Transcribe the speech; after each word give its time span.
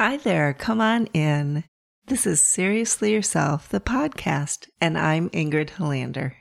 Hi 0.00 0.16
there, 0.16 0.54
come 0.54 0.80
on 0.80 1.06
in. 1.06 1.64
This 2.06 2.24
is 2.24 2.40
Seriously 2.40 3.10
Yourself, 3.12 3.68
the 3.68 3.80
podcast, 3.80 4.68
and 4.80 4.96
I'm 4.96 5.28
Ingrid 5.30 5.70
Helander. 5.70 6.34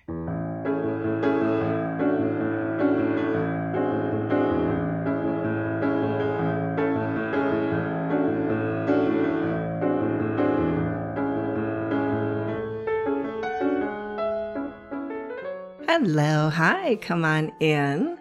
Hello, 15.87 16.51
hi, 16.51 16.97
come 17.01 17.25
on 17.25 17.51
in. 17.59 18.19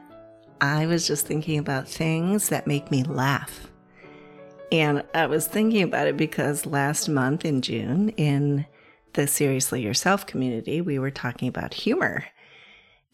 I 0.63 0.87
was 0.87 1.07
just 1.07 1.27
thinking 1.27 1.59
about 1.59 1.87
things 1.87 2.49
that 2.49 2.67
make 2.67 2.91
me 2.91 3.03
laugh. 3.03 3.71
And 4.73 5.05
I 5.15 5.27
was 5.27 5.47
thinking 5.47 5.83
about 5.83 6.09
it 6.09 6.17
because 6.17 6.67
last 6.67 7.09
month 7.09 7.45
in 7.45 7.63
June, 7.63 8.11
in 8.11 8.67
the 9.13 9.27
Seriously 9.27 9.83
Yourself 9.83 10.27
community, 10.27 10.81
we 10.81 10.99
were 10.99 11.11
talking 11.11 11.49
about 11.49 11.75
humor. 11.75 12.25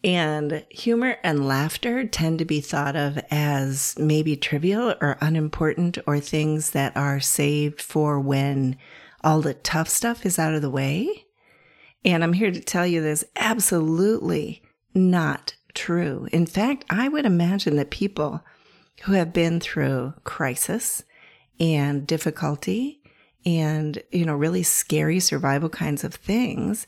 And 0.03 0.65
humor 0.69 1.17
and 1.23 1.47
laughter 1.47 2.05
tend 2.05 2.39
to 2.39 2.45
be 2.45 2.59
thought 2.59 2.95
of 2.95 3.17
as 3.31 3.95
maybe 3.97 4.35
trivial 4.35 4.95
or 4.99 5.17
unimportant 5.21 5.97
or 6.05 6.19
things 6.19 6.71
that 6.71 6.97
are 6.97 7.21
saved 7.21 7.81
for 7.81 8.19
when 8.19 8.77
all 9.23 9.39
the 9.39 9.53
tough 9.53 9.87
stuff 9.87 10.25
is 10.25 10.37
out 10.37 10.53
of 10.53 10.61
the 10.61 10.69
way. 10.69 11.25
And 12.03 12.21
I'm 12.21 12.33
here 12.33 12.51
to 12.51 12.59
tell 12.59 12.85
you 12.85 13.01
this 13.01 13.23
absolutely 13.37 14.61
not 14.93 15.55
true. 15.73 16.27
In 16.33 16.45
fact, 16.45 16.83
I 16.89 17.07
would 17.07 17.25
imagine 17.25 17.77
that 17.77 17.89
people 17.89 18.43
who 19.03 19.13
have 19.13 19.31
been 19.31 19.61
through 19.61 20.15
crisis 20.25 21.03
and 21.59 22.05
difficulty 22.07 23.01
and, 23.45 24.01
you 24.11 24.25
know, 24.25 24.35
really 24.35 24.63
scary 24.63 25.19
survival 25.19 25.69
kinds 25.69 26.03
of 26.03 26.13
things, 26.13 26.87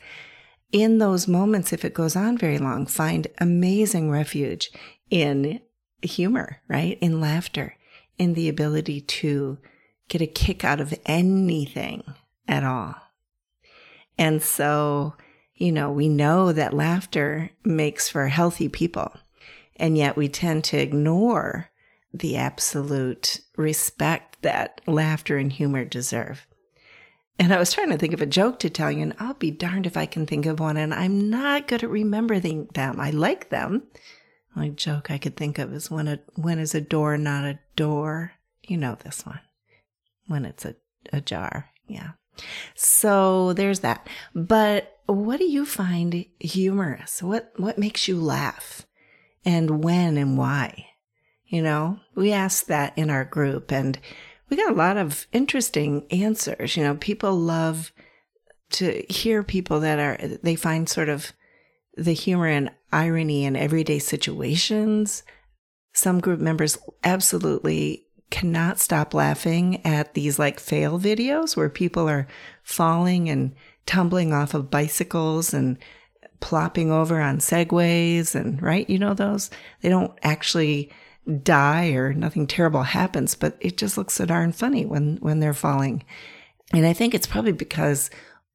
in 0.72 0.98
those 0.98 1.28
moments, 1.28 1.72
if 1.72 1.86
it 1.86 1.94
goes 1.94 2.16
on 2.16 2.38
very 2.38 2.58
long, 2.58 2.86
find 2.86 3.28
amazing 3.40 4.10
refuge 4.10 4.72
in 5.10 5.62
humor, 6.02 6.62
right? 6.68 6.98
In 7.02 7.22
laughter, 7.22 7.76
in 8.18 8.34
the 8.34 8.50
ability 8.50 9.02
to 9.02 9.58
get 10.08 10.22
a 10.22 10.28
kick 10.28 10.64
out 10.64 10.82
of 10.82 10.94
anything 11.06 12.04
at 12.48 12.64
all. 12.64 12.96
And 14.18 14.42
so, 14.42 15.16
you 15.56 15.72
know, 15.72 15.92
we 15.92 16.10
know 16.10 16.52
that 16.52 16.74
laughter 16.74 17.52
makes 17.64 18.10
for 18.10 18.28
healthy 18.28 18.70
people. 18.70 19.14
And 19.78 19.98
yet 19.98 20.16
we 20.16 20.30
tend 20.30 20.64
to 20.66 20.78
ignore 20.78 21.70
the 22.20 22.38
absolute 22.38 23.42
respect 23.58 24.42
that 24.42 24.82
laughter 24.88 25.38
and 25.38 25.52
humor 25.52 25.86
deserve. 25.86 26.46
And 27.38 27.54
I 27.54 27.60
was 27.60 27.74
trying 27.74 27.90
to 27.90 27.98
think 27.98 28.14
of 28.14 28.22
a 28.22 28.26
joke 28.26 28.60
to 28.60 28.70
tell 28.70 28.92
you, 28.92 29.02
and 29.02 29.14
I'll 29.20 29.34
be 29.34 29.52
darned 29.52 29.86
if 29.86 29.98
I 29.98 30.06
can 30.06 30.26
think 30.26 30.46
of 30.46 30.60
one, 30.60 30.78
and 30.78 30.94
I'm 30.94 31.30
not 31.30 31.68
good 31.68 31.84
at 31.84 31.90
remembering 31.90 32.70
them. 32.74 33.00
I 33.00 33.12
like 33.12 33.50
them. 33.50 33.84
The 34.54 34.62
only 34.62 34.70
joke 34.70 35.12
I 35.12 35.18
could 35.18 35.36
think 35.36 35.60
of 35.60 35.74
is 35.74 35.92
when 35.92 36.08
a 36.08 36.20
when 36.36 36.60
is 36.60 36.74
a 36.74 36.80
door 36.80 37.18
not 37.18 37.44
a 37.44 37.60
door? 37.76 38.34
You 38.64 38.78
know 38.78 38.96
this 38.96 39.26
one. 39.26 39.42
When 40.28 40.46
it's 40.46 40.64
a, 40.64 40.76
a 41.12 41.20
jar. 41.20 41.72
Yeah. 41.88 42.12
So 42.74 43.54
there's 43.54 43.82
that. 43.82 44.08
But 44.34 44.98
what 45.08 45.38
do 45.38 45.46
you 45.46 45.66
find 45.66 46.26
humorous? 46.40 47.22
What 47.22 47.52
what 47.58 47.78
makes 47.78 48.08
you 48.08 48.18
laugh? 48.18 48.86
And 49.44 49.84
when 49.84 50.18
and 50.18 50.38
why? 50.38 50.88
You 51.56 51.62
know, 51.62 52.02
we 52.16 52.34
asked 52.34 52.68
that 52.68 52.92
in 52.98 53.10
our 53.10 53.24
group 53.24 53.72
and 53.72 53.98
we 54.50 54.58
got 54.58 54.74
a 54.74 54.76
lot 54.76 54.98
of 54.98 55.26
interesting 55.32 56.06
answers. 56.12 56.76
You 56.76 56.84
know, 56.84 56.96
people 56.96 57.32
love 57.32 57.94
to 58.72 59.06
hear 59.08 59.42
people 59.42 59.80
that 59.80 59.98
are, 59.98 60.18
they 60.44 60.58
find 60.58 60.90
sort 60.90 61.08
of 61.08 61.32
the 61.96 62.12
humor 62.12 62.48
and 62.48 62.72
irony 62.92 63.46
in 63.46 63.56
everyday 63.56 64.00
situations. 64.00 65.24
Some 65.94 66.20
group 66.20 66.42
members 66.42 66.78
absolutely 67.06 68.04
cannot 68.30 68.78
stop 68.78 69.14
laughing 69.14 69.82
at 69.86 70.14
these 70.14 70.38
like 70.38 70.60
fail 70.60 71.00
videos 71.00 71.56
where 71.56 71.70
people 71.70 72.10
are 72.10 72.28
falling 72.64 73.30
and 73.30 73.56
tumbling 73.86 74.34
off 74.34 74.54
of 74.54 74.70
bicycles 74.70 75.54
and 75.54 75.78
plopping 76.42 76.92
over 76.92 77.22
on 77.22 77.38
segways 77.38 78.36
and 78.36 78.62
right 78.62 78.90
you 78.90 79.00
know 79.00 79.14
those 79.14 79.50
they 79.82 79.88
don't 79.88 80.12
actually 80.22 80.92
die 81.42 81.90
or 81.90 82.14
nothing 82.14 82.48
terrible 82.48 82.84
happens, 82.84 83.36
but 83.36 83.58
it 83.60 83.78
just 83.78 83.98
looks 83.98 84.14
so 84.14 84.26
darn 84.26 84.52
funny 84.52 84.86
when, 84.86 85.18
when 85.18 85.40
they're 85.40 85.54
falling. 85.54 86.04
And 86.74 86.86
I 86.86 86.94
think 86.94 87.14
it's 87.14 87.28
probably 87.28 87.52
because 87.52 88.10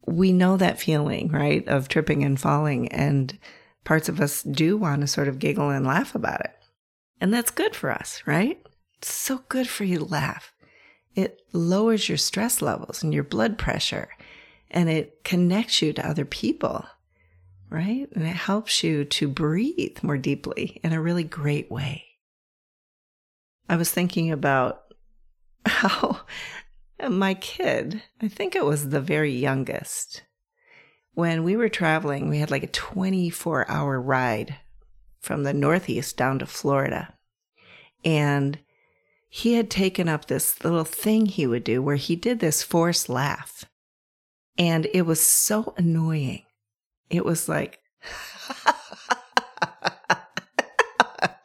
we 0.07 0.33
know 0.33 0.57
that 0.57 0.81
feeling, 0.81 1.31
right, 1.31 1.67
of 1.69 1.89
tripping 1.89 2.25
and 2.25 2.41
falling. 2.41 2.89
And 2.89 3.39
parts 3.85 4.09
of 4.09 4.21
us 4.21 4.43
do 4.43 4.77
want 4.77 5.01
to 5.01 5.07
sort 5.07 5.29
of 5.29 5.39
giggle 5.39 5.71
and 5.71 5.87
laugh 5.87 6.15
about 6.15 6.41
it. 6.41 6.53
And 7.21 7.33
that's 7.33 7.51
good 7.51 7.77
for 7.77 7.91
us, 7.91 8.23
right? 8.27 8.61
It's 8.99 9.13
so 9.13 9.43
good 9.49 9.69
for 9.69 9.85
you 9.85 9.99
to 9.99 10.05
laugh. 10.05 10.53
It 11.15 11.43
lowers 11.53 12.09
your 12.09 12.19
stress 12.19 12.63
levels 12.63 13.03
and 13.03 13.13
your 13.13 13.25
blood 13.25 13.59
pressure, 13.59 14.11
and 14.71 14.89
it 14.89 15.25
connects 15.25 15.83
you 15.83 15.93
to 15.93 16.09
other 16.09 16.25
people, 16.25 16.85
right? 17.69 18.09
And 18.13 18.25
it 18.25 18.37
helps 18.37 18.85
you 18.85 19.05
to 19.05 19.29
breathe 19.29 19.99
more 20.03 20.19
deeply 20.19 20.81
in 20.85 20.93
a 20.93 21.01
really 21.01 21.25
great 21.25 21.71
way. 21.71 22.05
I 23.71 23.77
was 23.77 23.89
thinking 23.89 24.33
about 24.33 24.83
how 25.65 26.23
my 27.09 27.35
kid, 27.35 28.03
I 28.21 28.27
think 28.27 28.57
it 28.57 28.65
was 28.65 28.89
the 28.89 29.01
very 29.01 29.31
youngest, 29.31 30.23
when 31.15 31.45
we 31.45 31.55
were 31.55 31.69
traveling, 31.69 32.29
we 32.29 32.39
had 32.39 32.51
like 32.51 32.65
a 32.65 32.67
24 32.67 33.71
hour 33.71 34.01
ride 34.01 34.57
from 35.21 35.45
the 35.45 35.55
Northeast 35.55 36.17
down 36.17 36.41
to 36.41 36.47
Florida. 36.47 37.15
And 38.05 38.59
he 39.29 39.55
had 39.55 39.71
taken 39.71 40.09
up 40.09 40.25
this 40.25 40.65
little 40.65 40.83
thing 40.83 41.27
he 41.27 41.47
would 41.47 41.63
do 41.63 41.81
where 41.81 41.95
he 41.95 42.17
did 42.17 42.41
this 42.41 42.65
forced 42.65 43.09
laugh. 43.09 43.67
And 44.59 44.89
it 44.93 45.03
was 45.03 45.21
so 45.21 45.75
annoying. 45.77 46.43
It 47.09 47.25
was 47.25 47.49
like, 47.49 47.79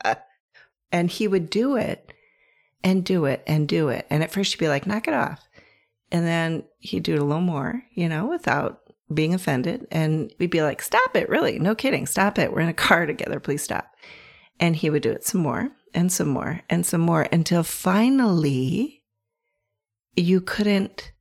and 0.91 1.11
he 1.11 1.27
would 1.27 1.51
do 1.51 1.75
it 1.75 2.13
and 2.85 3.03
do 3.03 3.25
it 3.25 3.43
and 3.47 3.67
do 3.67 3.89
it. 3.89 4.05
And 4.11 4.21
at 4.21 4.31
first 4.31 4.53
you'd 4.53 4.59
be 4.59 4.69
like, 4.69 4.85
knock 4.85 5.07
it 5.07 5.13
off. 5.13 5.45
And 6.11 6.25
then 6.25 6.63
he'd 6.77 7.03
do 7.03 7.15
it 7.15 7.19
a 7.19 7.25
little 7.25 7.41
more, 7.41 7.83
you 7.95 8.07
know, 8.07 8.27
without 8.27 8.79
being 9.11 9.33
offended. 9.33 9.87
And 9.91 10.31
we'd 10.37 10.51
be 10.51 10.61
like, 10.61 10.83
stop 10.83 11.15
it, 11.15 11.27
really. 11.27 11.57
No 11.57 11.73
kidding. 11.73 12.05
Stop 12.05 12.37
it. 12.37 12.53
We're 12.53 12.61
in 12.61 12.69
a 12.69 12.73
car 12.87 13.07
together. 13.07 13.39
Please 13.39 13.63
stop. 13.63 13.91
And 14.59 14.75
he 14.75 14.91
would 14.91 15.01
do 15.01 15.11
it 15.11 15.25
some 15.25 15.41
more 15.41 15.71
and 15.95 16.11
some 16.11 16.27
more 16.27 16.61
and 16.69 16.85
some 16.85 17.01
more 17.01 17.27
until 17.31 17.63
finally 17.63 19.01
you 20.15 20.39
couldn't 20.39 21.11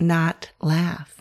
not 0.00 0.50
laugh. 0.60 1.20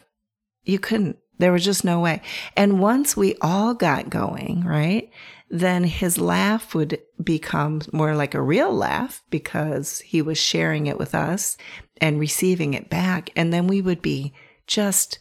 You 0.63 0.79
couldn't. 0.79 1.17
There 1.39 1.51
was 1.51 1.66
just 1.66 1.83
no 1.83 1.99
way. 1.99 2.22
And 2.55 2.79
once 2.79 3.17
we 3.17 3.35
all 3.41 3.73
got 3.73 4.09
going, 4.09 4.63
right? 4.63 5.11
Then 5.49 5.83
his 5.83 6.17
laugh 6.17 6.73
would 6.73 6.99
become 7.23 7.81
more 7.91 8.15
like 8.15 8.33
a 8.33 8.41
real 8.41 8.73
laugh 8.73 9.21
because 9.29 9.99
he 9.99 10.21
was 10.21 10.37
sharing 10.37 10.87
it 10.87 10.97
with 10.97 11.13
us 11.13 11.57
and 11.97 12.19
receiving 12.19 12.73
it 12.73 12.89
back. 12.89 13.29
And 13.35 13.53
then 13.53 13.67
we 13.67 13.81
would 13.81 14.01
be 14.01 14.33
just 14.67 15.19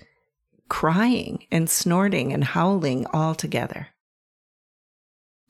crying 0.69 1.47
and 1.51 1.69
snorting 1.69 2.33
and 2.33 2.45
howling 2.45 3.07
all 3.13 3.35
together. 3.35 3.89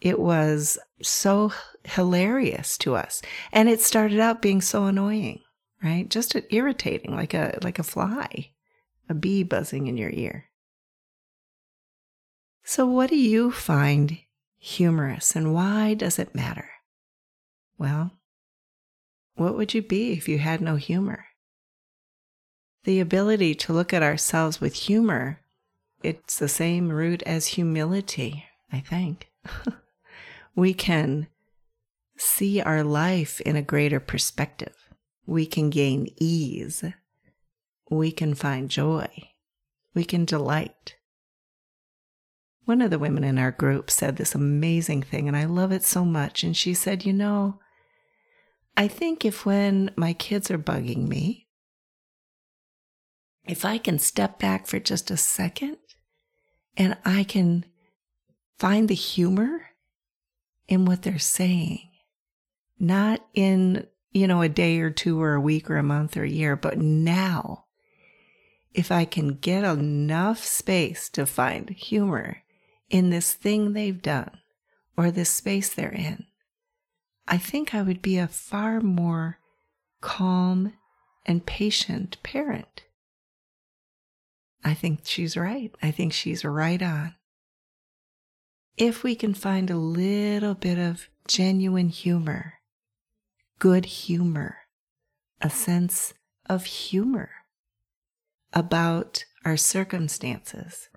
It 0.00 0.18
was 0.18 0.78
so 1.00 1.52
hilarious 1.84 2.76
to 2.78 2.96
us. 2.96 3.22
And 3.52 3.68
it 3.68 3.80
started 3.80 4.18
out 4.18 4.42
being 4.42 4.60
so 4.60 4.86
annoying, 4.86 5.40
right? 5.82 6.08
Just 6.08 6.34
irritating, 6.50 7.14
like 7.14 7.34
a, 7.34 7.58
like 7.62 7.78
a 7.78 7.84
fly, 7.84 8.50
a 9.08 9.14
bee 9.14 9.44
buzzing 9.44 9.86
in 9.86 9.96
your 9.96 10.10
ear. 10.10 10.46
So, 12.64 12.86
what 12.86 13.10
do 13.10 13.16
you 13.16 13.50
find 13.50 14.18
humorous. 14.62 15.34
And 15.34 15.52
why 15.52 15.92
does 15.92 16.20
it 16.20 16.36
matter? 16.36 16.70
Well, 17.78 18.12
what 19.34 19.56
would 19.56 19.74
you 19.74 19.82
be 19.82 20.12
if 20.12 20.28
you 20.28 20.38
had 20.38 20.60
no 20.60 20.76
humor? 20.76 21.26
The 22.84 23.00
ability 23.00 23.56
to 23.56 23.72
look 23.72 23.92
at 23.92 24.04
ourselves 24.04 24.60
with 24.60 24.74
humor, 24.74 25.40
it's 26.02 26.38
the 26.38 26.48
same 26.48 26.90
root 26.90 27.22
as 27.24 27.48
humility, 27.48 28.44
I 28.72 28.80
think. 28.80 29.32
we 30.54 30.74
can 30.74 31.26
see 32.16 32.60
our 32.60 32.84
life 32.84 33.40
in 33.40 33.56
a 33.56 33.62
greater 33.62 33.98
perspective. 33.98 34.76
We 35.26 35.44
can 35.44 35.70
gain 35.70 36.08
ease. 36.18 36.84
We 37.90 38.12
can 38.12 38.34
find 38.34 38.70
joy. 38.70 39.08
We 39.92 40.04
can 40.04 40.24
delight. 40.24 40.96
One 42.64 42.80
of 42.80 42.90
the 42.90 42.98
women 42.98 43.24
in 43.24 43.38
our 43.38 43.50
group 43.50 43.90
said 43.90 44.16
this 44.16 44.34
amazing 44.34 45.02
thing, 45.02 45.26
and 45.26 45.36
I 45.36 45.44
love 45.44 45.72
it 45.72 45.82
so 45.82 46.04
much. 46.04 46.44
And 46.44 46.56
she 46.56 46.74
said, 46.74 47.04
You 47.04 47.12
know, 47.12 47.58
I 48.76 48.88
think 48.88 49.24
if 49.24 49.44
when 49.44 49.90
my 49.96 50.12
kids 50.12 50.50
are 50.50 50.58
bugging 50.58 51.08
me 51.08 51.42
if 53.44 53.64
I 53.64 53.78
can 53.78 53.98
step 53.98 54.38
back 54.38 54.66
for 54.66 54.78
just 54.78 55.10
a 55.10 55.16
second 55.16 55.78
and 56.76 56.96
I 57.04 57.24
can 57.24 57.64
find 58.58 58.88
the 58.88 58.94
humor 58.94 59.70
in 60.68 60.84
what 60.84 61.02
they're 61.02 61.18
saying, 61.18 61.90
not 62.78 63.24
in, 63.34 63.86
you 64.12 64.26
know, 64.26 64.42
a 64.42 64.48
day 64.48 64.78
or 64.78 64.90
two 64.90 65.20
or 65.20 65.34
a 65.34 65.40
week 65.40 65.70
or 65.70 65.76
a 65.76 65.82
month 65.82 66.16
or 66.16 66.22
a 66.22 66.28
year, 66.28 66.56
but 66.56 66.78
now, 66.78 67.64
if 68.72 68.90
I 68.90 69.04
can 69.04 69.34
get 69.34 69.64
enough 69.64 70.42
space 70.44 71.10
to 71.10 71.26
find 71.26 71.68
humor 71.70 72.38
in 72.92 73.10
this 73.10 73.32
thing 73.32 73.72
they've 73.72 74.02
done 74.02 74.38
or 74.96 75.10
this 75.10 75.30
space 75.30 75.70
they're 75.74 75.88
in, 75.88 76.26
I 77.26 77.38
think 77.38 77.74
I 77.74 77.82
would 77.82 78.02
be 78.02 78.18
a 78.18 78.28
far 78.28 78.80
more 78.80 79.38
calm 80.00 80.74
and 81.24 81.44
patient 81.44 82.22
parent. 82.22 82.82
I 84.62 84.74
think 84.74 85.00
she's 85.04 85.36
right. 85.36 85.74
I 85.82 85.90
think 85.90 86.12
she's 86.12 86.44
right 86.44 86.80
on. 86.80 87.14
If 88.76 89.02
we 89.02 89.14
can 89.14 89.34
find 89.34 89.70
a 89.70 89.76
little 89.76 90.54
bit 90.54 90.78
of 90.78 91.08
genuine 91.26 91.88
humor, 91.88 92.54
good 93.58 93.86
humor, 93.86 94.58
a 95.40 95.50
sense 95.50 96.14
of 96.48 96.64
humor 96.64 97.30
about 98.52 99.24
our 99.44 99.56
circumstances, 99.56 100.88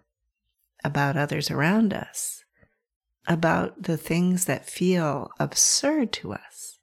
about 0.85 1.17
others 1.17 1.49
around 1.49 1.93
us, 1.93 2.43
about 3.27 3.83
the 3.83 3.97
things 3.97 4.45
that 4.45 4.69
feel 4.69 5.31
absurd 5.39 6.11
to 6.13 6.33
us, 6.33 6.79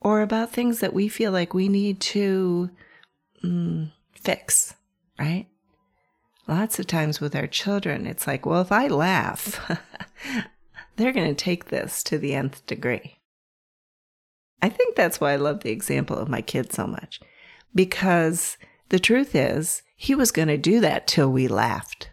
or 0.00 0.20
about 0.20 0.52
things 0.52 0.80
that 0.80 0.94
we 0.94 1.08
feel 1.08 1.32
like 1.32 1.54
we 1.54 1.68
need 1.68 2.00
to 2.00 2.70
mm, 3.42 3.90
fix 4.12 4.74
right? 5.18 5.46
Lots 6.48 6.78
of 6.78 6.86
times 6.86 7.20
with 7.20 7.36
our 7.36 7.46
children, 7.46 8.06
it's 8.06 8.26
like, 8.26 8.44
well, 8.44 8.60
if 8.60 8.72
I 8.72 8.88
laugh, 8.88 9.60
they're 10.96 11.12
going 11.12 11.34
to 11.34 11.44
take 11.44 11.66
this 11.66 12.02
to 12.04 12.18
the 12.18 12.34
nth 12.34 12.66
degree. 12.66 13.18
I 14.60 14.68
think 14.68 14.96
that's 14.96 15.20
why 15.20 15.32
I 15.32 15.36
love 15.36 15.60
the 15.60 15.70
example 15.70 16.16
of 16.16 16.28
my 16.28 16.40
kid 16.40 16.72
so 16.72 16.86
much, 16.86 17.20
because 17.74 18.58
the 18.88 18.98
truth 18.98 19.34
is, 19.34 19.82
he 19.96 20.14
was 20.14 20.32
going 20.32 20.48
to 20.48 20.58
do 20.58 20.80
that 20.80 21.06
till 21.06 21.30
we 21.30 21.46
laughed. 21.46 22.10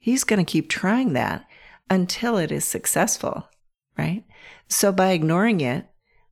He's 0.00 0.24
going 0.24 0.44
to 0.44 0.50
keep 0.50 0.68
trying 0.68 1.12
that 1.12 1.44
until 1.90 2.38
it 2.38 2.50
is 2.50 2.64
successful, 2.64 3.48
right? 3.96 4.24
So 4.66 4.90
by 4.90 5.10
ignoring 5.10 5.60
it, 5.60 5.86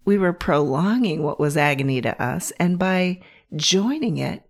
we 0.07 0.17
were 0.17 0.33
prolonging 0.33 1.23
what 1.23 1.39
was 1.39 1.57
agony 1.57 2.01
to 2.01 2.21
us. 2.21 2.51
And 2.59 2.79
by 2.79 3.21
joining 3.55 4.17
it, 4.17 4.43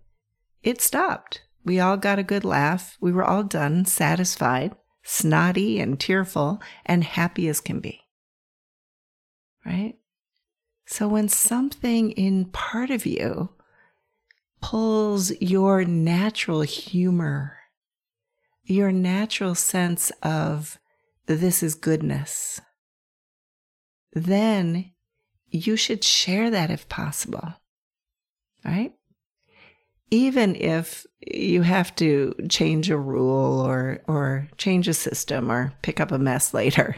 it 0.63 0.81
stopped. 0.81 1.41
We 1.65 1.81
all 1.81 1.97
got 1.97 2.17
a 2.17 2.23
good 2.23 2.45
laugh. 2.45 2.97
We 3.01 3.11
were 3.11 3.25
all 3.25 3.43
done, 3.43 3.83
satisfied, 3.83 4.73
snotty 5.03 5.81
and 5.81 5.99
tearful, 5.99 6.61
and 6.85 7.03
happy 7.03 7.49
as 7.49 7.59
can 7.59 7.81
be. 7.81 7.99
Right? 9.65 9.95
So 10.85 11.09
when 11.09 11.27
something 11.27 12.11
in 12.11 12.45
part 12.45 12.89
of 12.89 13.05
you 13.05 13.49
pulls 14.61 15.31
your 15.41 15.83
natural 15.83 16.61
humor, 16.61 17.58
your 18.69 18.91
natural 18.91 19.55
sense 19.55 20.11
of 20.23 20.79
this 21.25 21.63
is 21.63 21.75
goodness, 21.75 22.61
then 24.13 24.91
you 25.47 25.75
should 25.75 26.03
share 26.03 26.49
that 26.49 26.71
if 26.71 26.87
possible. 26.89 27.53
Right? 28.63 28.93
even 30.11 30.55
if 30.55 31.05
you 31.19 31.61
have 31.61 31.95
to 31.95 32.33
change 32.49 32.89
a 32.89 32.97
rule 32.97 33.59
or 33.59 33.99
or 34.07 34.47
change 34.57 34.87
a 34.87 34.93
system 34.93 35.51
or 35.51 35.73
pick 35.81 35.99
up 35.99 36.11
a 36.11 36.19
mess 36.19 36.53
later 36.53 36.95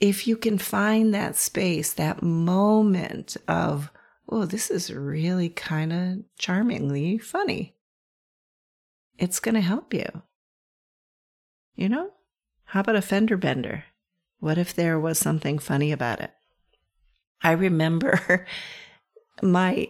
if 0.00 0.26
you 0.26 0.36
can 0.36 0.58
find 0.58 1.14
that 1.14 1.36
space 1.36 1.92
that 1.94 2.22
moment 2.22 3.36
of 3.48 3.90
oh 4.28 4.44
this 4.44 4.70
is 4.70 4.92
really 4.92 5.48
kind 5.48 5.92
of 5.92 6.18
charmingly 6.38 7.18
funny 7.18 7.74
it's 9.18 9.40
going 9.40 9.54
to 9.54 9.60
help 9.60 9.94
you 9.94 10.06
you 11.76 11.88
know 11.88 12.10
how 12.64 12.80
about 12.80 12.96
a 12.96 13.02
fender 13.02 13.36
bender 13.36 13.84
what 14.40 14.58
if 14.58 14.74
there 14.74 14.98
was 14.98 15.18
something 15.18 15.58
funny 15.58 15.92
about 15.92 16.20
it 16.20 16.32
i 17.42 17.52
remember 17.52 18.46
my 19.42 19.88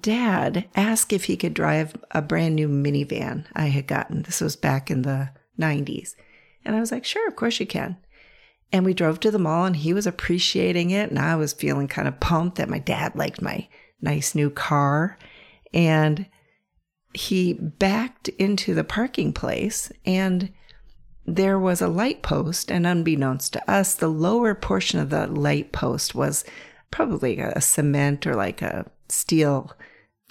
dad 0.00 0.68
asked 0.74 1.12
if 1.12 1.24
he 1.24 1.36
could 1.36 1.54
drive 1.54 1.96
a 2.10 2.20
brand 2.20 2.56
new 2.56 2.68
minivan 2.68 3.46
I 3.54 3.66
had 3.66 3.86
gotten. 3.86 4.22
This 4.22 4.40
was 4.40 4.56
back 4.56 4.90
in 4.90 5.02
the 5.02 5.30
90s. 5.58 6.14
And 6.64 6.74
I 6.74 6.80
was 6.80 6.90
like, 6.90 7.04
sure, 7.04 7.26
of 7.28 7.36
course 7.36 7.60
you 7.60 7.66
can. 7.66 7.96
And 8.72 8.84
we 8.84 8.94
drove 8.94 9.20
to 9.20 9.30
the 9.30 9.38
mall 9.38 9.64
and 9.64 9.76
he 9.76 9.94
was 9.94 10.06
appreciating 10.06 10.90
it. 10.90 11.10
And 11.10 11.18
I 11.18 11.36
was 11.36 11.52
feeling 11.52 11.86
kind 11.86 12.08
of 12.08 12.18
pumped 12.18 12.56
that 12.56 12.68
my 12.68 12.80
dad 12.80 13.14
liked 13.14 13.40
my 13.40 13.68
nice 14.00 14.34
new 14.34 14.50
car. 14.50 15.18
And 15.72 16.26
he 17.12 17.54
backed 17.54 18.28
into 18.28 18.74
the 18.74 18.84
parking 18.84 19.32
place 19.32 19.92
and 20.04 20.52
there 21.26 21.58
was 21.58 21.80
a 21.80 21.88
light 21.88 22.22
post. 22.22 22.70
And 22.70 22.86
unbeknownst 22.86 23.52
to 23.54 23.70
us, 23.70 23.94
the 23.94 24.08
lower 24.08 24.54
portion 24.54 25.00
of 25.00 25.10
the 25.10 25.26
light 25.26 25.72
post 25.72 26.14
was 26.14 26.44
probably 26.90 27.38
a 27.38 27.60
cement 27.60 28.26
or 28.26 28.34
like 28.34 28.62
a 28.62 28.86
steel 29.08 29.72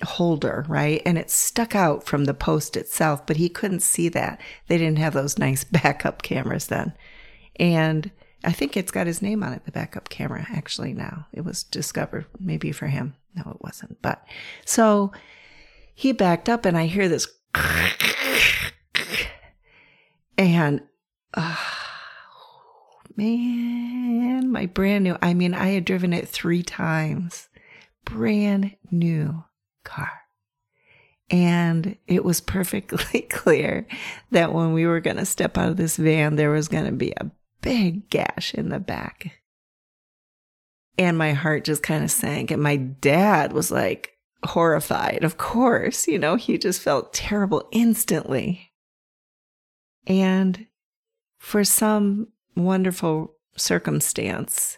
holder, 0.03 0.65
right? 0.67 1.01
And 1.05 1.17
it 1.17 1.29
stuck 1.29 1.75
out 1.75 2.05
from 2.05 2.25
the 2.25 2.33
post 2.33 2.75
itself, 2.75 3.25
but 3.25 3.37
he 3.37 3.49
couldn't 3.49 3.81
see 3.81 4.09
that. 4.09 4.41
They 4.67 4.77
didn't 4.77 4.99
have 4.99 5.13
those 5.13 5.37
nice 5.37 5.63
backup 5.63 6.21
cameras 6.21 6.67
then. 6.67 6.93
And 7.57 8.11
I 8.43 8.51
think 8.51 8.75
it's 8.75 8.91
got 8.91 9.07
his 9.07 9.21
name 9.21 9.43
on 9.43 9.53
it, 9.53 9.65
the 9.65 9.71
backup 9.71 10.09
camera, 10.09 10.45
actually, 10.49 10.93
now. 10.93 11.27
It 11.33 11.41
was 11.41 11.63
discovered 11.63 12.25
maybe 12.39 12.71
for 12.71 12.87
him. 12.87 13.15
No, 13.35 13.51
it 13.51 13.61
wasn't. 13.61 14.01
But 14.01 14.25
so 14.65 15.11
he 15.93 16.11
backed 16.11 16.49
up, 16.49 16.65
and 16.65 16.77
I 16.77 16.85
hear 16.85 17.09
this, 17.09 17.27
and 20.37 20.81
uh, 21.33 21.55
man, 23.15 24.51
my 24.51 24.65
brand 24.65 25.03
new, 25.03 25.17
I 25.21 25.33
mean, 25.33 25.53
I 25.53 25.69
had 25.69 25.85
driven 25.85 26.13
it 26.13 26.27
three 26.27 26.63
times 26.63 27.49
brand 28.05 28.75
new 28.91 29.43
car. 29.83 30.11
And 31.29 31.97
it 32.05 32.23
was 32.23 32.39
perfectly 32.39 33.21
clear 33.29 33.87
that 34.31 34.53
when 34.53 34.73
we 34.73 34.85
were 34.85 34.99
going 34.99 35.17
to 35.17 35.25
step 35.25 35.57
out 35.57 35.69
of 35.69 35.77
this 35.77 35.97
van, 35.97 36.35
there 36.35 36.51
was 36.51 36.67
going 36.67 36.85
to 36.85 36.91
be 36.91 37.13
a 37.17 37.31
big 37.61 38.09
gash 38.09 38.53
in 38.53 38.69
the 38.69 38.79
back. 38.79 39.39
And 40.97 41.17
my 41.17 41.33
heart 41.33 41.65
just 41.65 41.83
kind 41.83 42.03
of 42.03 42.11
sank. 42.11 42.51
And 42.51 42.61
my 42.61 42.77
dad 42.77 43.53
was 43.53 43.71
like 43.71 44.11
horrified. 44.45 45.23
Of 45.23 45.37
course, 45.37 46.07
you 46.07 46.19
know, 46.19 46.35
he 46.35 46.57
just 46.57 46.81
felt 46.81 47.13
terrible 47.13 47.67
instantly. 47.71 48.64
And 50.07 50.67
for 51.37 51.63
some 51.63 52.29
wonderful 52.55 53.35
circumstance, 53.57 54.77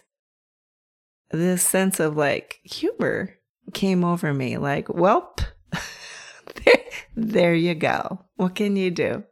this 1.30 1.62
sense 1.62 2.00
of 2.00 2.16
like 2.16 2.60
humor 2.62 3.38
came 3.74 4.04
over 4.04 4.32
me 4.32 4.56
like, 4.56 4.88
welp, 4.88 5.40
there, 6.64 6.84
there 7.16 7.54
you 7.54 7.74
go. 7.74 8.24
What 8.36 8.54
can 8.54 8.76
you 8.76 8.90
do? 8.90 9.24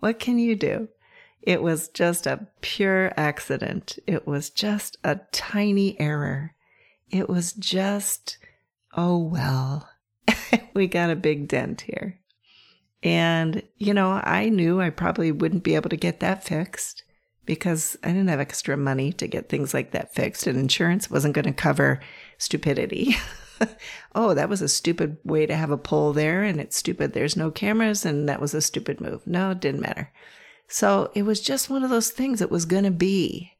What 0.00 0.18
can 0.18 0.38
you 0.38 0.56
do? 0.56 0.88
It 1.42 1.62
was 1.62 1.88
just 1.88 2.26
a 2.26 2.46
pure 2.62 3.12
accident. 3.18 3.98
It 4.06 4.26
was 4.26 4.48
just 4.48 4.96
a 5.04 5.20
tiny 5.30 6.00
error. 6.00 6.54
It 7.10 7.28
was 7.28 7.52
just, 7.52 8.38
oh 8.96 9.18
well, 9.18 9.88
we 10.74 10.86
got 10.86 11.10
a 11.10 11.16
big 11.16 11.48
dent 11.48 11.82
here. 11.82 12.18
And, 13.04 13.62
you 13.76 13.92
know, 13.92 14.20
I 14.24 14.48
knew 14.48 14.80
I 14.80 14.88
probably 14.88 15.30
wouldn't 15.30 15.62
be 15.62 15.74
able 15.74 15.90
to 15.90 15.96
get 15.96 16.20
that 16.20 16.42
fixed 16.42 17.04
because 17.44 17.98
I 18.02 18.08
didn't 18.08 18.28
have 18.28 18.40
extra 18.40 18.78
money 18.78 19.12
to 19.12 19.28
get 19.28 19.50
things 19.50 19.74
like 19.74 19.90
that 19.90 20.14
fixed, 20.14 20.46
and 20.46 20.58
insurance 20.58 21.10
wasn't 21.10 21.34
going 21.34 21.44
to 21.44 21.52
cover 21.52 22.00
stupidity. 22.38 23.16
oh, 24.14 24.32
that 24.32 24.48
was 24.48 24.62
a 24.62 24.68
stupid 24.68 25.18
way 25.22 25.44
to 25.44 25.54
have 25.54 25.70
a 25.70 25.76
pole 25.76 26.14
there, 26.14 26.42
and 26.42 26.58
it's 26.58 26.78
stupid. 26.78 27.12
There's 27.12 27.36
no 27.36 27.50
cameras, 27.50 28.06
and 28.06 28.26
that 28.26 28.40
was 28.40 28.54
a 28.54 28.62
stupid 28.62 29.02
move. 29.02 29.26
No, 29.26 29.50
it 29.50 29.60
didn't 29.60 29.82
matter. 29.82 30.10
So 30.66 31.10
it 31.14 31.24
was 31.24 31.42
just 31.42 31.68
one 31.68 31.84
of 31.84 31.90
those 31.90 32.10
things 32.10 32.40
it 32.40 32.50
was 32.50 32.64
going 32.64 32.84
to 32.84 32.90
be. 32.90 33.52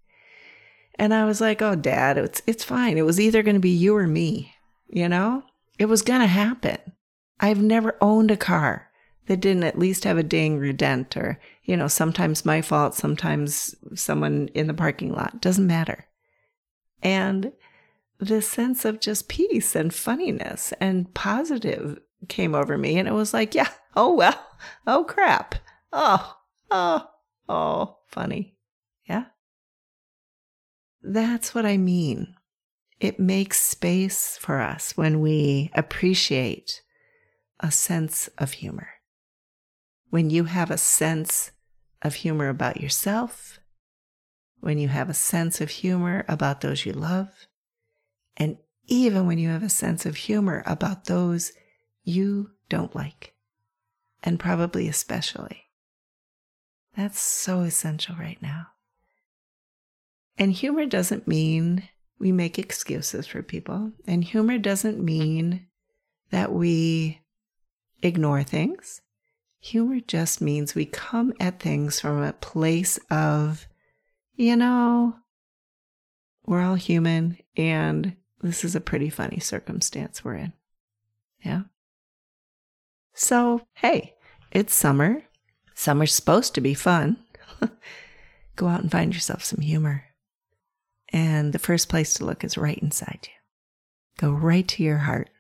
And 0.94 1.12
I 1.12 1.26
was 1.26 1.42
like, 1.42 1.60
oh, 1.60 1.74
dad, 1.74 2.16
it's, 2.16 2.40
it's 2.46 2.64
fine. 2.64 2.96
It 2.96 3.04
was 3.04 3.20
either 3.20 3.42
going 3.42 3.56
to 3.56 3.60
be 3.60 3.68
you 3.68 3.94
or 3.94 4.06
me, 4.06 4.54
you 4.88 5.08
know? 5.08 5.42
It 5.78 5.86
was 5.86 6.00
going 6.00 6.20
to 6.20 6.26
happen. 6.26 6.78
I've 7.40 7.60
never 7.60 7.98
owned 8.00 8.30
a 8.30 8.36
car 8.38 8.83
that 9.26 9.40
didn't 9.40 9.64
at 9.64 9.78
least 9.78 10.04
have 10.04 10.18
a 10.18 10.22
ding 10.22 10.58
or 10.58 10.72
dent 10.72 11.16
or, 11.16 11.40
you 11.64 11.76
know, 11.76 11.88
sometimes 11.88 12.44
my 12.44 12.60
fault, 12.60 12.94
sometimes 12.94 13.74
someone 13.94 14.48
in 14.54 14.66
the 14.66 14.74
parking 14.74 15.12
lot. 15.12 15.40
Doesn't 15.40 15.66
matter. 15.66 16.06
And 17.02 17.52
this 18.18 18.48
sense 18.48 18.84
of 18.84 19.00
just 19.00 19.28
peace 19.28 19.74
and 19.74 19.94
funniness 19.94 20.72
and 20.80 21.12
positive 21.14 21.98
came 22.28 22.54
over 22.54 22.78
me 22.78 22.98
and 22.98 23.08
it 23.08 23.12
was 23.12 23.34
like, 23.34 23.54
yeah, 23.54 23.68
oh 23.96 24.14
well, 24.14 24.46
oh 24.86 25.04
crap. 25.04 25.56
Oh, 25.92 26.36
oh, 26.70 27.08
oh, 27.48 27.96
funny. 28.08 28.56
Yeah. 29.08 29.26
That's 31.02 31.54
what 31.54 31.66
I 31.66 31.76
mean. 31.76 32.34
It 33.00 33.20
makes 33.20 33.60
space 33.60 34.38
for 34.38 34.60
us 34.60 34.96
when 34.96 35.20
we 35.20 35.70
appreciate 35.74 36.80
a 37.60 37.70
sense 37.70 38.28
of 38.38 38.52
humor. 38.52 38.88
When 40.14 40.30
you 40.30 40.44
have 40.44 40.70
a 40.70 40.78
sense 40.78 41.50
of 42.00 42.14
humor 42.14 42.48
about 42.48 42.80
yourself, 42.80 43.58
when 44.60 44.78
you 44.78 44.86
have 44.86 45.10
a 45.10 45.12
sense 45.12 45.60
of 45.60 45.70
humor 45.70 46.24
about 46.28 46.60
those 46.60 46.86
you 46.86 46.92
love, 46.92 47.48
and 48.36 48.58
even 48.86 49.26
when 49.26 49.40
you 49.40 49.48
have 49.48 49.64
a 49.64 49.68
sense 49.68 50.06
of 50.06 50.14
humor 50.14 50.62
about 50.66 51.06
those 51.06 51.50
you 52.04 52.52
don't 52.68 52.94
like, 52.94 53.34
and 54.22 54.38
probably 54.38 54.86
especially. 54.86 55.64
That's 56.96 57.20
so 57.20 57.62
essential 57.62 58.14
right 58.14 58.40
now. 58.40 58.68
And 60.38 60.52
humor 60.52 60.86
doesn't 60.86 61.26
mean 61.26 61.88
we 62.20 62.30
make 62.30 62.56
excuses 62.56 63.26
for 63.26 63.42
people, 63.42 63.90
and 64.06 64.22
humor 64.22 64.58
doesn't 64.58 65.04
mean 65.04 65.66
that 66.30 66.52
we 66.52 67.20
ignore 68.00 68.44
things. 68.44 69.00
Humor 69.64 70.00
just 70.06 70.42
means 70.42 70.74
we 70.74 70.84
come 70.84 71.32
at 71.40 71.58
things 71.58 71.98
from 71.98 72.22
a 72.22 72.34
place 72.34 72.98
of, 73.10 73.66
you 74.34 74.56
know, 74.56 75.16
we're 76.44 76.60
all 76.60 76.74
human 76.74 77.38
and 77.56 78.14
this 78.42 78.62
is 78.62 78.76
a 78.76 78.80
pretty 78.80 79.08
funny 79.08 79.40
circumstance 79.40 80.22
we're 80.22 80.34
in. 80.34 80.52
Yeah. 81.42 81.62
So, 83.14 83.62
hey, 83.76 84.12
it's 84.52 84.74
summer. 84.74 85.22
Summer's 85.74 86.12
supposed 86.12 86.54
to 86.56 86.60
be 86.60 86.74
fun. 86.74 87.16
Go 88.56 88.68
out 88.68 88.82
and 88.82 88.92
find 88.92 89.14
yourself 89.14 89.42
some 89.42 89.62
humor. 89.62 90.04
And 91.08 91.54
the 91.54 91.58
first 91.58 91.88
place 91.88 92.12
to 92.14 92.26
look 92.26 92.44
is 92.44 92.58
right 92.58 92.78
inside 92.82 93.20
you. 93.22 93.38
Go 94.18 94.30
right 94.30 94.68
to 94.68 94.82
your 94.82 94.98
heart. 94.98 95.30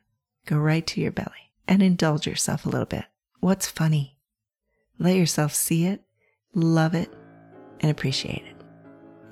Go 0.46 0.56
right 0.56 0.86
to 0.86 1.00
your 1.02 1.12
belly 1.12 1.52
and 1.68 1.82
indulge 1.82 2.26
yourself 2.26 2.64
a 2.64 2.70
little 2.70 2.86
bit. 2.86 3.04
What's 3.40 3.68
funny? 3.68 4.13
Let 4.98 5.16
yourself 5.16 5.54
see 5.54 5.86
it, 5.86 6.02
love 6.54 6.94
it, 6.94 7.12
and 7.80 7.90
appreciate 7.90 8.44
it. 8.46 8.56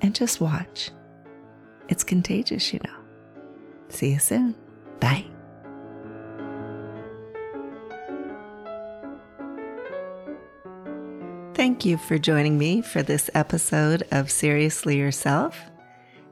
And 0.01 0.13
just 0.13 0.41
watch. 0.41 0.91
It's 1.87 2.03
contagious, 2.03 2.73
you 2.73 2.79
know. 2.83 2.97
See 3.89 4.11
you 4.11 4.19
soon. 4.19 4.55
Bye. 4.99 5.25
Thank 11.53 11.85
you 11.85 11.97
for 11.97 12.17
joining 12.17 12.57
me 12.57 12.81
for 12.81 13.03
this 13.03 13.29
episode 13.33 14.03
of 14.11 14.29
Seriously 14.29 14.97
Yourself. 14.97 15.57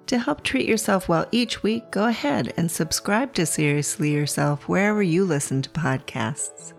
To 0.08 0.18
help 0.18 0.44
treat 0.44 0.68
yourself 0.68 1.08
well 1.08 1.26
each 1.32 1.64
week, 1.64 1.90
go 1.92 2.08
ahead 2.08 2.54
and 2.58 2.70
subscribe 2.70 3.34
to 3.36 3.46
Seriously 3.46 4.12
Yourself 4.12 4.68
wherever 4.68 5.02
you 5.02 5.24
listen 5.24 5.62
to 5.62 5.70
podcasts. 5.70 6.74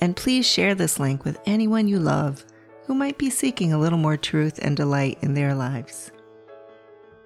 And 0.00 0.16
please 0.16 0.46
share 0.46 0.74
this 0.74 0.98
link 0.98 1.24
with 1.24 1.38
anyone 1.46 1.88
you 1.88 1.98
love 1.98 2.44
who 2.84 2.94
might 2.94 3.18
be 3.18 3.30
seeking 3.30 3.72
a 3.72 3.78
little 3.78 3.98
more 3.98 4.16
truth 4.16 4.58
and 4.62 4.76
delight 4.76 5.18
in 5.22 5.34
their 5.34 5.54
lives. 5.54 6.10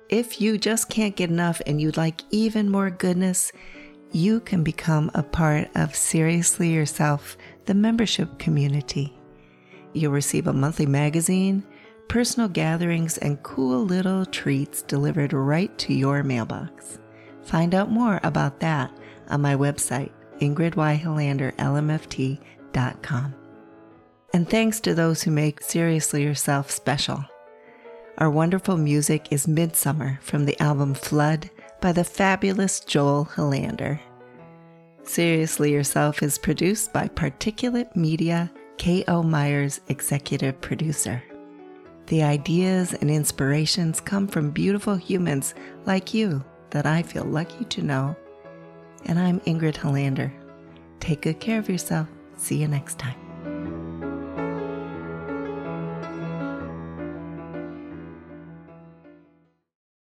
If 0.09 0.41
you 0.41 0.59
just 0.59 0.91
can't 0.91 1.17
get 1.17 1.31
enough 1.31 1.63
and 1.67 1.81
you'd 1.81 1.97
like 1.97 2.21
even 2.31 2.71
more 2.71 2.91
goodness, 2.91 3.53
you 4.13 4.41
can 4.41 4.63
become 4.63 5.11
a 5.15 5.23
part 5.23 5.69
of 5.75 5.95
Seriously 5.95 6.69
Yourself, 6.69 7.37
the 7.65 7.75
membership 7.75 8.39
community. 8.39 9.17
You'll 9.93 10.13
receive 10.13 10.47
a 10.47 10.53
monthly 10.53 10.87
magazine, 10.87 11.65
personal 12.09 12.49
gatherings, 12.49 13.17
and 13.19 13.43
cool 13.43 13.85
little 13.85 14.27
treats 14.27 14.83
delivered 14.83 15.33
right 15.33 15.77
to 15.79 15.95
your 15.95 16.23
mailbox. 16.23 16.99
Find 17.43 17.75
out 17.75 17.91
more 17.91 18.21
about 18.23 18.61
that 18.61 18.97
on 19.29 19.41
my 19.41 19.55
website, 19.57 20.13
And 24.35 24.49
thanks 24.49 24.81
to 24.81 24.95
those 24.95 25.23
who 25.23 25.31
make 25.31 25.61
Seriously 25.61 26.23
Yourself 26.23 26.71
special. 26.71 27.25
Our 28.19 28.31
wonderful 28.31 28.77
music 28.77 29.29
is 29.31 29.49
Midsummer 29.49 30.19
from 30.23 30.45
the 30.45 30.61
album 30.61 30.95
Flood 30.95 31.51
by 31.81 31.93
the 31.93 32.05
fabulous 32.05 32.81
Joel 32.81 33.27
Helander. 33.27 34.01
Seriously 35.05 35.73
Yourself 35.73 36.23
is 36.23 36.39
produced 36.39 36.93
by 36.93 37.09
Particulate 37.09 37.95
Media, 37.95 38.51
K.O. 38.77 39.23
Myers, 39.23 39.81
executive 39.89 40.61
producer. 40.61 41.23
The 42.07 42.23
ideas 42.23 42.93
and 42.95 43.11
inspirations 43.11 44.01
come 44.01 44.27
from 44.27 44.51
beautiful 44.51 44.97
humans 44.97 45.55
like 45.87 46.13
you 46.13 46.45
that 46.71 46.87
I 46.87 47.03
feel 47.03 47.25
lucky 47.25 47.65
to 47.67 47.83
know. 47.83 48.17
And 49.07 49.19
I'm 49.19 49.41
Ingrid 49.41 49.77
Helander. 49.77 50.33
Take 51.01 51.23
good 51.23 51.39
care 51.39 51.59
of 51.59 51.69
yourself. 51.69 52.09
See 52.37 52.57
you 52.57 52.69
next 52.69 52.99
time. 52.99 53.24